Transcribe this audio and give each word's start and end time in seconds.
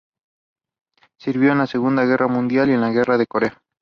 Sirvió 1.19 1.51
en 1.51 1.59
la 1.59 1.67
Segunda 1.67 2.03
Guerra 2.07 2.27
Mundial 2.27 2.71
y 2.71 2.73
en 2.73 2.81
la 2.81 2.89
Guerra 2.89 3.19
de 3.19 3.27
Corea. 3.27 3.61